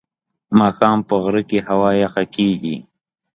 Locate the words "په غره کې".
1.07-1.59